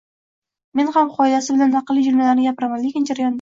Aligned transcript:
Men 0.79 0.89
ham 0.95 1.11
qoidasi 1.17 1.57
bilan 1.59 1.77
aqlli 1.81 2.07
jumlalarni 2.09 2.49
gapiraman, 2.49 2.89
lekin 2.89 3.07
jarayonda 3.13 3.29